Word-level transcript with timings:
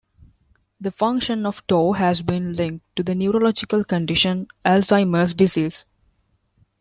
The 0.79 0.89
function 0.89 1.45
of 1.45 1.61
tau 1.67 1.91
has 1.91 2.23
been 2.23 2.55
linked 2.55 2.83
to 2.95 3.03
the 3.03 3.13
neurological 3.13 3.83
condition 3.83 4.47
Alzheimer's 4.65 5.35
disease. 5.35 5.85